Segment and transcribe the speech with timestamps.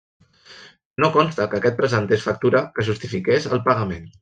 [1.03, 4.13] No consta que aquest presentés factura que justifiqués el pagament.